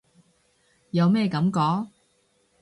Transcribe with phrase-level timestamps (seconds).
[0.89, 1.59] 有咩感覺？